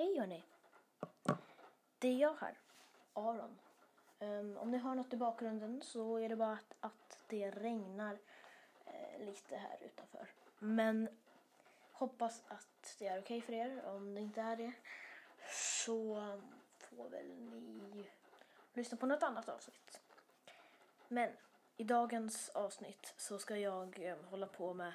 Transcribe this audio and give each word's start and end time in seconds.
Hej 0.00 0.18
hörni! 0.18 0.44
Det 1.98 2.08
är 2.08 2.16
jag 2.16 2.34
här, 2.40 2.58
Aron. 3.12 3.58
Um, 4.18 4.56
om 4.56 4.70
ni 4.70 4.78
hör 4.78 4.94
något 4.94 5.12
i 5.12 5.16
bakgrunden 5.16 5.82
så 5.82 6.16
är 6.16 6.28
det 6.28 6.36
bara 6.36 6.52
att, 6.52 6.74
att 6.80 7.18
det 7.26 7.50
regnar 7.50 8.12
uh, 8.86 9.24
lite 9.26 9.56
här 9.56 9.78
utanför. 9.82 10.28
Men 10.58 11.08
hoppas 11.92 12.42
att 12.48 12.96
det 12.98 13.06
är 13.06 13.20
okej 13.20 13.38
okay 13.38 13.40
för 13.40 13.52
er. 13.52 13.84
Om 13.86 14.14
det 14.14 14.20
inte 14.20 14.40
är 14.40 14.56
det 14.56 14.72
så 15.82 16.14
får 16.78 17.08
väl 17.08 17.26
ni 17.26 18.10
lyssna 18.72 18.98
på 18.98 19.06
något 19.06 19.22
annat 19.22 19.48
avsnitt. 19.48 20.00
Men 21.08 21.30
i 21.76 21.84
dagens 21.84 22.48
avsnitt 22.48 23.14
så 23.16 23.38
ska 23.38 23.56
jag 23.56 23.98
um, 23.98 24.24
hålla 24.24 24.46
på 24.46 24.74
med 24.74 24.92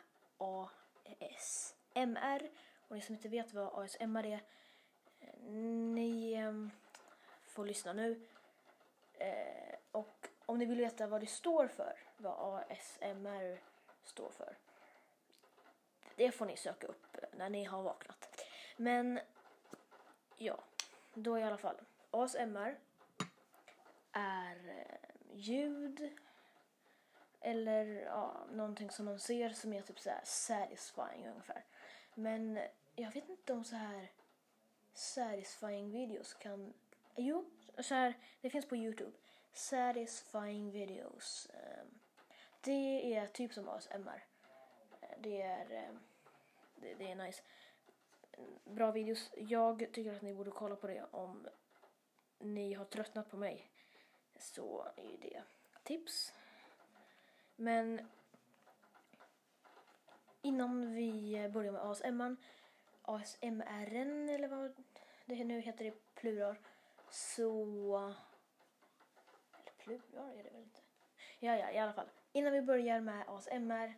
ASMR. 1.08 2.50
Och 2.88 2.96
ni 2.96 3.02
som 3.02 3.16
inte 3.16 3.30
vet 3.30 3.54
vad 3.54 3.84
ASMR 3.84 4.26
är, 4.26 4.42
ni 5.94 6.34
eh, 6.34 6.68
får 7.48 7.66
lyssna 7.66 7.94
nu. 7.94 8.22
Eh, 9.14 9.76
och 9.92 10.28
om 10.46 10.58
ni 10.58 10.66
vill 10.66 10.78
veta 10.78 11.08
vad 11.08 11.22
det 11.22 11.28
står 11.28 11.68
för, 11.68 12.00
vad 12.18 12.64
ASMR 12.70 13.60
står 14.04 14.30
för, 14.30 14.58
det 16.16 16.32
får 16.32 16.46
ni 16.46 16.58
söka 16.58 16.88
upp 16.88 17.18
när 17.34 17.50
ni 17.50 17.64
har 17.64 17.82
vaknat. 17.82 18.46
Men 18.78 19.20
ja, 20.38 20.60
då 21.14 21.40
i 21.40 21.44
alla 21.44 21.58
fall. 21.58 21.76
ASMR 22.12 22.78
är 24.12 24.70
eh, 24.70 25.10
ljud 25.34 26.18
eller 27.42 27.86
ja, 27.86 28.46
någonting 28.52 28.92
som 28.92 29.06
man 29.06 29.20
ser 29.20 29.50
som 29.50 29.74
är 29.74 29.82
typ 29.82 30.00
så 30.00 30.10
här 30.10 30.22
satisfying 30.24 31.28
ungefär. 31.28 31.64
Men 32.14 32.60
jag 32.96 33.12
vet 33.12 33.30
inte 33.30 33.54
om 33.54 33.64
så 33.64 33.76
här 33.76 34.12
satisfying 34.96 35.92
videos 35.92 36.34
kan... 36.34 36.74
Jo, 37.16 37.46
så 37.80 37.96
här, 37.96 38.14
det 38.42 38.50
finns 38.50 38.66
på 38.66 38.76
Youtube. 38.76 39.12
Satisfying 39.54 40.72
videos. 40.72 41.50
Ehm, 41.54 42.00
det 42.62 43.16
är 43.16 43.28
typ 43.28 43.54
som 43.54 43.70
ASMR. 43.70 44.24
Eh, 45.02 45.10
det 45.20 45.42
är, 45.42 45.72
ehm, 45.72 46.00
det, 46.76 46.94
det 46.94 47.12
är 47.12 47.16
nice. 47.16 47.42
Bra 48.64 48.92
videos. 48.92 49.32
Jag 49.36 49.80
tycker 49.94 50.16
att 50.16 50.22
ni 50.22 50.34
borde 50.34 50.52
kolla 50.52 50.76
på 50.76 50.88
det 50.88 51.06
om 51.12 51.48
ni 52.40 52.74
har 52.74 52.86
tröttnat 52.86 53.30
på 53.30 53.38
mig. 53.38 53.72
Så 54.40 54.88
är 54.96 55.18
det 55.22 55.44
tips. 55.84 56.34
Men 57.56 58.10
innan 60.42 60.96
vi 60.96 61.50
börjar 61.54 61.72
med 61.72 61.82
ASMR, 61.82 62.36
ASMR 63.08 63.96
eller 64.30 64.48
vad 64.48 64.84
det 65.26 65.44
nu 65.44 65.60
heter 65.60 65.86
i 65.86 65.94
plural, 66.16 66.56
så... 67.10 67.64
Eller 69.54 69.72
plural 69.78 70.40
är 70.40 70.44
det 70.44 70.50
väl 70.50 70.62
inte? 70.62 70.82
Ja, 71.40 71.58
ja, 71.58 71.72
i 71.72 71.78
alla 71.78 71.94
fall. 71.94 72.10
Innan 72.32 72.54
vi 72.54 72.62
börjar 72.62 73.02
med 73.02 73.24
ASMR 73.28 73.94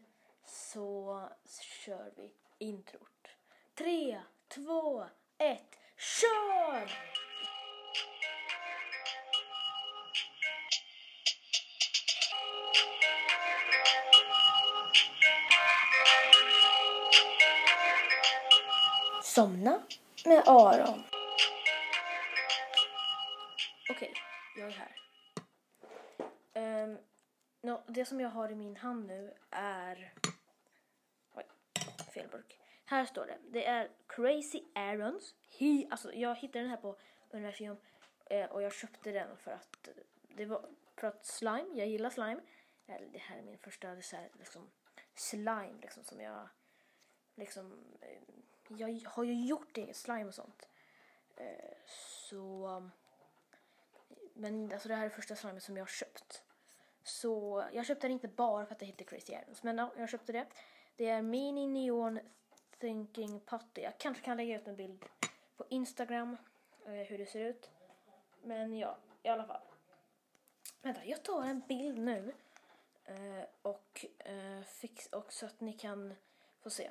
så 0.45 1.30
kör 1.61 2.11
vi 2.16 2.33
introt. 2.58 3.28
Tre, 3.73 4.22
två, 4.47 5.05
ett, 5.38 5.80
kör! 5.97 6.91
Somna 19.38 19.81
med 20.25 20.43
Aron. 20.45 21.03
Okej, 23.89 24.11
okay, 24.11 24.13
jag 24.57 24.67
är 24.67 24.71
här. 24.71 24.95
Ehm, 26.53 26.89
um, 26.89 26.97
no, 27.61 27.83
det 27.88 28.05
som 28.05 28.19
jag 28.19 28.29
har 28.29 28.51
i 28.51 28.56
min 28.56 28.75
hand 28.75 29.07
nu 29.07 29.34
är... 29.50 30.13
Oj, 31.35 31.44
fel 32.13 32.28
burk. 32.29 32.59
Här 32.85 33.06
står 33.06 33.25
det. 33.25 33.38
Det 33.50 33.66
är 33.66 33.91
Crazy 34.07 34.63
Aarons. 34.75 35.35
He, 35.59 35.88
alltså, 35.89 36.13
jag 36.13 36.35
hittade 36.35 36.63
den 36.63 36.69
här 36.69 36.78
på 36.78 36.97
Universum 37.29 37.78
eh, 38.25 38.45
och 38.45 38.62
jag 38.62 38.73
köpte 38.73 39.12
den 39.12 39.38
för 39.38 39.51
att 39.51 39.88
eh, 39.88 39.94
det 40.22 40.45
var 40.45 40.69
för 40.95 41.07
att 41.07 41.25
slime, 41.25 41.69
jag 41.73 41.88
gillar 41.88 42.09
slime. 42.09 42.41
Eh, 42.88 43.01
det 43.12 43.19
här 43.19 43.38
är 43.38 43.44
min 43.44 43.57
första 43.57 43.94
liksom, 43.94 44.72
slime 45.16 45.78
liksom, 45.81 46.03
som 46.03 46.22
jag 46.22 46.50
liksom 47.35 47.97
eh, 48.01 48.22
jag 48.69 49.01
har 49.05 49.23
ju 49.23 49.45
gjort 49.45 49.78
eget 49.78 49.95
slime 49.95 50.25
och 50.25 50.35
sånt. 50.35 50.69
Eh, 51.35 51.78
så... 51.85 52.67
Um, 52.67 52.91
men 54.33 54.73
alltså 54.73 54.88
det 54.88 54.95
här 54.95 55.05
är 55.05 55.09
första 55.09 55.35
slimet 55.35 55.63
som 55.63 55.78
jag 55.78 55.83
har 55.83 55.88
köpt. 55.88 56.44
Så 57.03 57.63
jag 57.73 57.85
köpte 57.85 58.07
den 58.07 58.11
inte 58.11 58.27
bara 58.27 58.66
för 58.66 58.73
att 58.73 58.79
det 58.79 58.85
heter 58.85 59.06
Crazy 59.06 59.33
Irons. 59.33 59.63
Men 59.63 59.77
ja, 59.77 59.94
jag 59.97 60.09
köpte 60.09 60.31
det. 60.31 60.45
Det 60.95 61.09
är 61.09 61.22
Mini 61.22 61.67
Neon 61.67 62.19
Thinking 62.79 63.39
Putty. 63.39 63.81
Jag 63.81 63.97
kanske 63.97 64.23
kan 64.23 64.38
lägga 64.38 64.61
ut 64.61 64.67
en 64.67 64.75
bild 64.75 65.06
på 65.57 65.66
Instagram 65.69 66.38
eh, 66.85 66.91
hur 66.91 67.17
det 67.17 67.25
ser 67.25 67.45
ut. 67.45 67.72
Men 68.44 68.77
ja, 68.77 68.97
i 69.23 69.27
alla 69.27 69.45
fall. 69.45 69.61
Vänta, 70.81 71.06
jag 71.06 71.23
tar 71.23 71.44
en 71.44 71.61
bild 71.67 72.00
nu. 72.00 72.33
Eh, 73.06 73.45
och, 73.61 74.06
eh, 74.19 74.61
fix, 74.61 75.07
och 75.07 75.33
så 75.33 75.45
att 75.45 75.59
ni 75.59 75.73
kan 75.73 76.16
få 76.59 76.69
se 76.69 76.89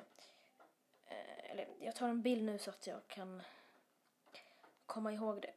Eh, 1.09 1.51
eller 1.51 1.67
jag 1.79 1.95
tar 1.95 2.09
en 2.09 2.21
bild 2.21 2.43
nu 2.43 2.57
så 2.57 2.69
att 2.69 2.87
jag 2.87 3.07
kan 3.07 3.41
komma 4.85 5.13
ihåg 5.13 5.41
det. 5.41 5.53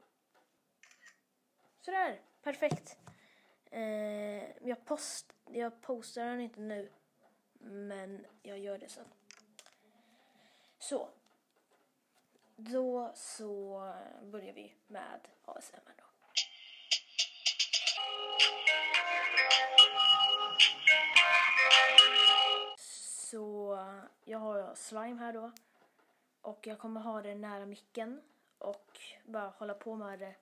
Sådär, 1.81 2.21
perfekt. 2.43 2.99
Eh, 3.71 4.67
jag, 4.69 4.85
post, 4.85 5.33
jag 5.45 5.81
postar 5.81 6.25
den 6.25 6.41
inte 6.41 6.61
nu, 6.61 6.91
men 7.61 8.27
jag 8.43 8.59
gör 8.59 8.79
det 8.79 8.89
sen. 8.89 9.09
Så. 10.79 11.09
Då 12.57 13.13
så 13.15 13.79
börjar 14.23 14.53
vi 14.53 14.75
med 14.87 15.29
ASMR 15.45 15.95
då. 15.97 16.10
Jag 24.25 24.39
har 24.39 24.75
slime 24.75 25.21
här 25.21 25.33
då. 25.33 25.53
Och 26.41 26.67
jag 26.67 26.79
kommer 26.79 27.01
ha 27.01 27.23
det 27.23 27.35
nära 27.35 27.67
micken 27.67 28.23
och 28.59 29.01
bara 29.25 29.49
hålla 29.49 29.75
på 29.75 29.97
med 29.97 30.19
det. 30.19 30.35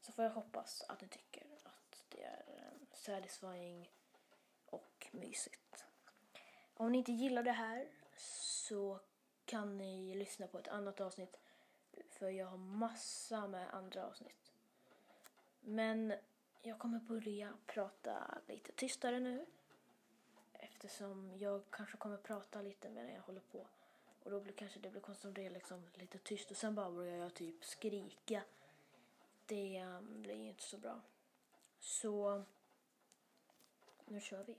Så 0.00 0.12
får 0.12 0.24
jag 0.24 0.32
hoppas 0.32 0.84
att 0.88 1.00
ni 1.00 1.08
tycker 1.08 1.46
att 1.64 2.04
det 2.08 2.22
är 2.22 2.44
eh, 2.48 2.94
satisfying 2.94 3.90
och 4.66 5.06
mysigt. 5.12 5.84
Om 6.74 6.92
ni 6.92 6.98
inte 6.98 7.12
gillar 7.12 7.42
det 7.42 7.52
här 7.52 7.88
så 8.16 9.00
kan 9.44 9.78
ni 9.78 10.14
lyssna 10.14 10.46
på 10.46 10.58
ett 10.58 10.68
annat 10.68 11.00
avsnitt 11.00 11.38
för 12.08 12.30
jag 12.30 12.46
har 12.46 12.58
massa 12.58 13.46
med 13.46 13.74
andra 13.74 14.06
avsnitt. 14.06 14.52
Men 15.60 16.14
jag 16.62 16.78
kommer 16.78 17.00
börja 17.00 17.52
prata 17.66 18.38
lite 18.46 18.72
tystare 18.72 19.20
nu 19.20 19.46
eftersom 20.78 21.38
jag 21.38 21.62
kanske 21.70 21.96
kommer 21.96 22.16
prata 22.16 22.62
lite 22.62 22.88
medan 22.88 23.12
jag 23.12 23.22
håller 23.22 23.40
på. 23.40 23.66
Och 24.22 24.30
då 24.30 24.40
blir 24.40 24.52
kanske 24.52 24.80
det 24.80 24.90
blir 24.90 25.00
konstigt 25.00 25.24
om 25.24 25.34
det 25.34 25.46
är 25.46 25.50
liksom 25.50 25.82
lite 25.94 26.18
tyst 26.18 26.50
och 26.50 26.56
sen 26.56 26.74
bara 26.74 26.90
börjar 26.90 27.16
jag 27.16 27.34
typ 27.34 27.64
skrika. 27.64 28.42
Det 29.46 29.76
ehm, 29.76 30.22
blir 30.22 30.34
inte 30.34 30.62
så 30.62 30.78
bra. 30.78 31.00
Så 31.78 32.42
nu 34.04 34.20
kör 34.20 34.44
vi. 34.44 34.56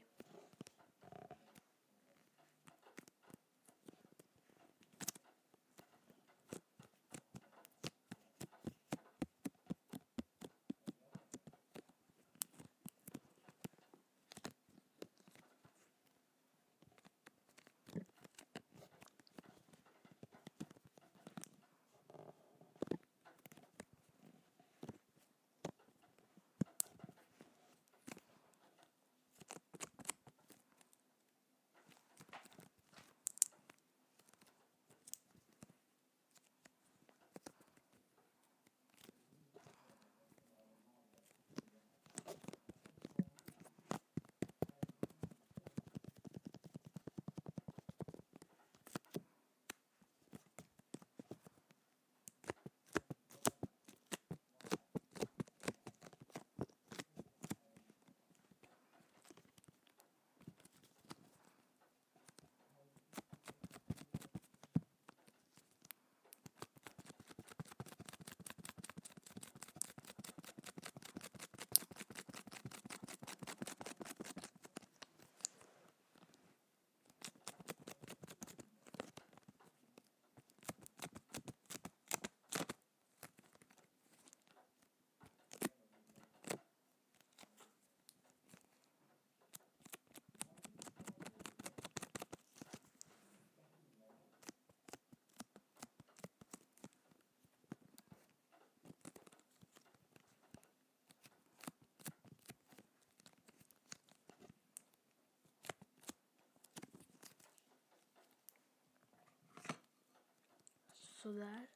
Sådär. 111.29 111.67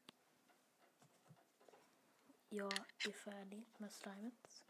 Jag 2.50 2.74
är 3.08 3.12
färdig 3.12 3.66
med 3.78 3.94
slimet. 3.94 4.66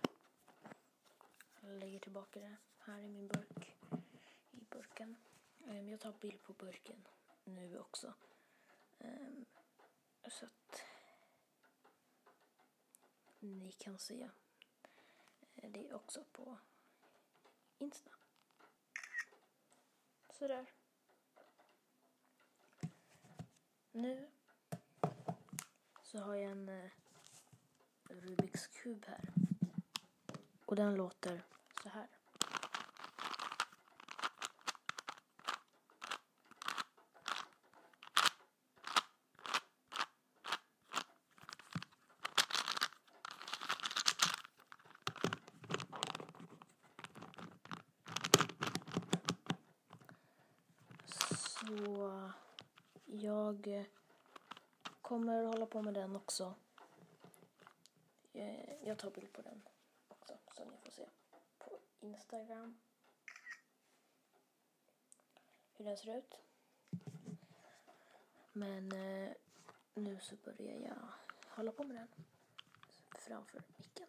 Jag 1.62 1.80
lägger 1.80 2.00
tillbaka 2.00 2.40
det 2.40 2.58
här 2.78 3.00
i 3.00 3.10
min 3.10 3.28
burk. 3.28 3.78
I 4.52 4.66
burken. 4.70 5.16
Ehm, 5.68 5.90
jag 5.90 6.00
tar 6.00 6.14
bild 6.14 6.44
på 6.44 6.54
burken 6.54 7.08
nu 7.44 7.80
också. 7.80 8.14
Ehm, 9.00 9.46
så 10.28 10.46
att 10.46 10.82
ni 13.40 13.72
kan 13.72 14.00
se 14.00 14.22
ehm, 14.24 14.32
Det 15.54 15.68
det 15.70 15.94
också 15.94 16.26
på 16.32 16.58
Insta. 17.78 18.12
Sådär. 20.30 20.66
Nu 23.92 24.32
så 26.14 26.20
har 26.20 26.36
jag 26.36 26.52
en 26.52 26.70
eh, 26.70 26.90
Rubiks 28.10 28.68
kub 28.68 29.06
här. 29.08 29.30
Och 30.66 30.76
den 30.76 30.96
låter 30.96 31.44
så 31.84 31.90
här. 31.90 32.08
Så 51.06 52.22
jag 53.06 53.68
eh, 53.68 53.86
kommer 55.14 55.44
hålla 55.44 55.66
på 55.66 55.82
med 55.82 55.94
den 55.94 56.16
också. 56.16 56.54
Eh, 58.34 58.88
jag 58.88 58.98
tar 58.98 59.12
bild 59.12 59.34
på 59.34 59.42
den 59.42 59.62
också 60.08 60.38
så 60.56 60.66
ni 60.66 60.78
får 60.78 60.92
se 60.92 61.10
på 61.58 61.80
Instagram 62.00 62.80
hur 65.74 65.86
den 65.86 65.98
ser 65.98 66.18
ut. 66.18 66.40
Men 68.52 68.92
eh, 68.92 69.32
nu 69.94 70.20
så 70.22 70.36
börjar 70.36 70.80
jag 70.80 71.08
hålla 71.48 71.72
på 71.72 71.84
med 71.84 71.96
den 71.96 72.08
framför 73.20 73.64
micken. 73.78 74.08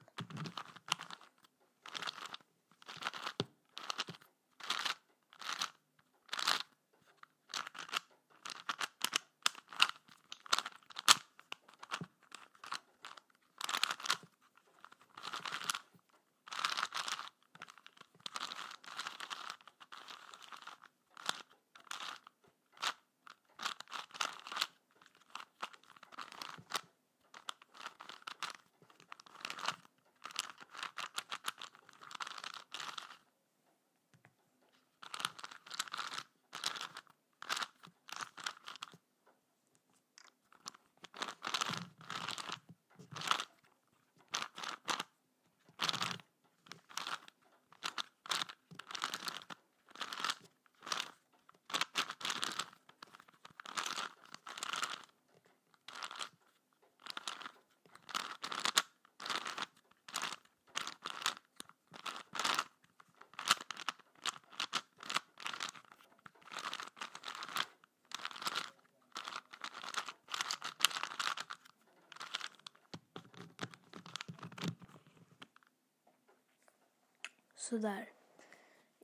Sådär. 77.69 78.13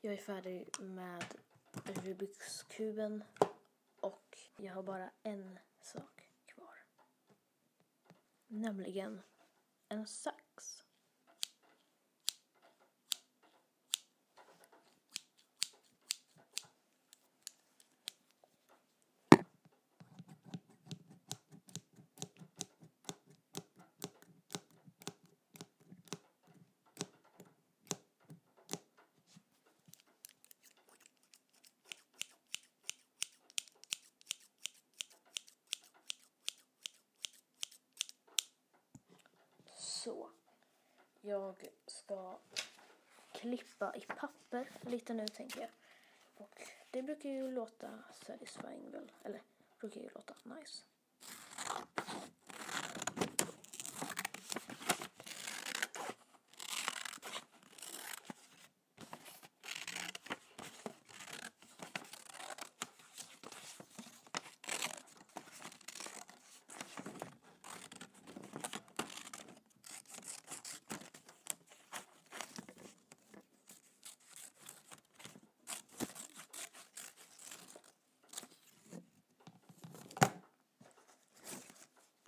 Jag 0.00 0.12
är 0.14 0.16
färdig 0.16 0.68
med 0.80 1.24
Rubiks 1.84 2.62
kuben 2.62 3.24
och 4.00 4.38
jag 4.56 4.74
har 4.74 4.82
bara 4.82 5.10
en 5.22 5.58
sak 5.80 6.28
kvar. 6.46 6.74
Nämligen 8.46 9.22
en 9.88 10.06
sax. 10.06 10.84
Så. 40.04 40.30
Jag 41.30 41.54
ska 41.86 42.38
klippa 43.32 43.96
i 43.96 44.00
papper 44.00 44.70
lite 44.80 45.14
nu 45.14 45.28
tänker 45.28 45.60
jag. 45.60 45.70
Och 46.34 46.60
det 46.90 47.02
brukar 47.02 47.28
ju 47.28 47.50
låta 47.50 47.98
satisfying 48.12 48.90
väl? 48.90 49.12
Eller 49.22 49.42
brukar 49.80 50.00
ju 50.00 50.08
låta 50.14 50.34
nice. 50.44 50.84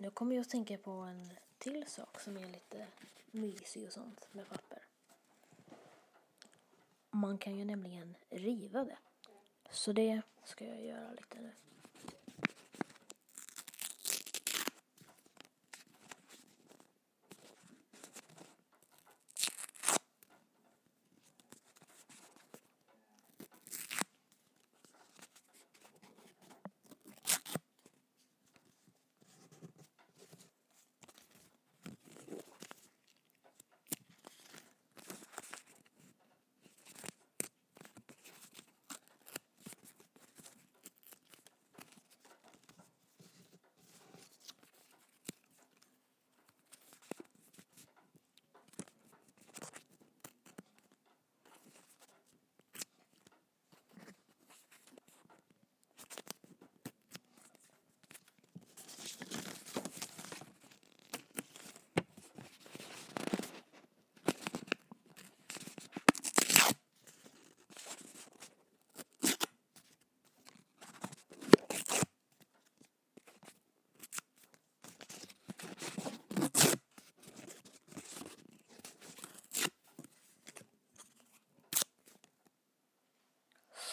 Nu 0.02 0.10
kommer 0.10 0.36
jag 0.36 0.42
att 0.42 0.48
tänka 0.48 0.78
på 0.78 0.90
en 0.90 1.32
till 1.58 1.86
sak 1.86 2.20
som 2.20 2.36
är 2.36 2.46
lite 2.46 2.86
mysig 3.30 3.86
och 3.86 3.92
sånt 3.92 4.28
med 4.32 4.48
papper. 4.48 4.82
Man 7.10 7.38
kan 7.38 7.56
ju 7.56 7.64
nämligen 7.64 8.14
riva 8.30 8.84
det. 8.84 8.98
Så 9.70 9.92
det 9.92 10.22
ska 10.44 10.66
jag 10.66 10.84
göra 10.84 11.10
lite 11.10 11.40
nu. 11.40 11.52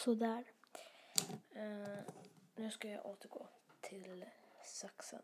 Sådär. 0.04 0.44
Uh, 1.56 1.98
nu 2.56 2.70
ska 2.70 2.88
jag 2.88 3.06
återgå 3.06 3.48
till 3.80 4.24
saxen. 4.64 5.22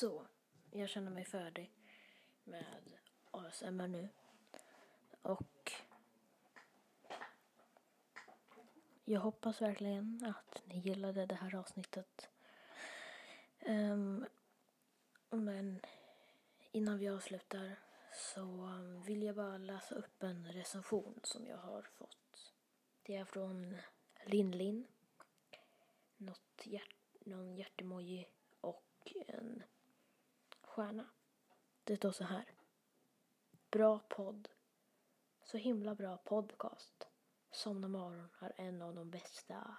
Så, 0.00 0.26
jag 0.80 0.88
känner 0.88 1.10
mig 1.10 1.24
färdig 1.24 1.72
med 2.44 2.92
ASMR 3.30 3.88
nu. 3.88 4.08
Och 5.22 5.72
jag 9.04 9.20
hoppas 9.20 9.62
verkligen 9.62 10.20
att 10.24 10.62
ni 10.64 10.78
gillade 10.78 11.26
det 11.26 11.34
här 11.34 11.54
avsnittet. 11.54 12.28
Um, 13.66 14.26
men 15.30 15.80
innan 16.72 16.98
vi 16.98 17.08
avslutar 17.08 17.76
så 18.12 18.68
vill 19.06 19.22
jag 19.22 19.36
bara 19.36 19.58
läsa 19.58 19.94
upp 19.94 20.22
en 20.22 20.52
recension 20.52 21.20
som 21.22 21.46
jag 21.46 21.58
har 21.58 21.82
fått. 21.82 22.52
Det 23.02 23.16
är 23.16 23.24
från 23.24 23.76
Linn 24.24 24.50
Linn. 24.50 24.86
Något 26.16 26.62
hjärt, 26.64 26.96
någon 27.20 27.56
hjärtemoji 27.56 28.28
och 28.60 29.12
en 29.26 29.62
stjärna. 30.74 31.06
Det 31.84 31.96
står 31.96 32.12
så 32.12 32.24
här. 32.24 32.44
Bra 33.70 33.98
podd. 33.98 34.48
Så 35.42 35.56
himla 35.56 35.94
bra 35.94 36.16
podcast. 36.16 37.06
Somna 37.50 37.88
morgon 37.88 38.28
är 38.38 38.52
en 38.56 38.82
av 38.82 38.94
de 38.94 39.10
bästa. 39.10 39.76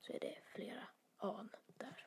Så 0.00 0.12
är 0.12 0.20
det 0.20 0.38
flera 0.44 0.88
an 1.16 1.50
där. 1.66 2.06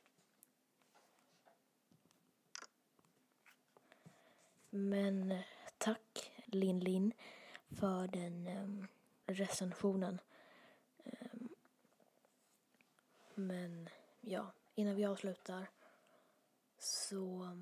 Men 4.70 5.42
tack 5.78 6.32
Linn 6.46 6.80
Linn 6.80 7.14
för 7.70 8.08
den 8.08 8.48
um, 8.48 8.88
recensionen. 9.26 10.20
Um, 11.04 11.56
men 13.36 13.90
ja, 14.22 14.54
innan 14.76 14.96
vi 14.96 15.06
avslutar 15.06 15.68
så 16.84 17.58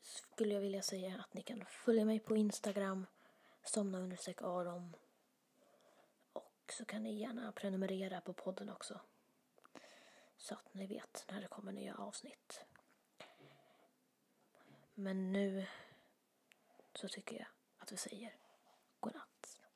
skulle 0.00 0.54
jag 0.54 0.60
vilja 0.60 0.82
säga 0.82 1.20
att 1.20 1.34
ni 1.34 1.42
kan 1.42 1.64
följa 1.64 2.04
mig 2.04 2.20
på 2.20 2.36
Instagram, 2.36 3.06
somna 3.64 3.98
understreck 3.98 4.42
Aron. 4.42 4.96
Och 6.32 6.72
så 6.72 6.84
kan 6.84 7.02
ni 7.02 7.20
gärna 7.20 7.52
prenumerera 7.52 8.20
på 8.20 8.32
podden 8.32 8.70
också. 8.70 9.00
Så 10.36 10.54
att 10.54 10.74
ni 10.74 10.86
vet 10.86 11.24
när 11.30 11.40
det 11.40 11.48
kommer 11.48 11.72
nya 11.72 11.94
avsnitt. 11.94 12.64
Men 14.94 15.32
nu 15.32 15.66
så 16.94 17.08
tycker 17.08 17.36
jag 17.36 17.48
att 17.78 17.92
vi 17.92 17.96
säger 17.96 18.36
godnatt. 19.00 19.57